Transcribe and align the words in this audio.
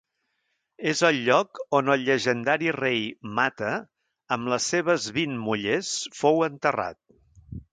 És 0.91 1.01
el 1.09 1.17
lloc 1.25 1.59
on 1.79 1.91
el 1.95 2.01
llegendari 2.07 2.73
rei 2.77 3.03
Mata, 3.41 3.75
amb 4.37 4.53
les 4.55 4.71
seves 4.75 5.07
vint 5.19 5.37
mullers, 5.45 5.93
fou 6.23 6.43
enterrat. 6.49 7.01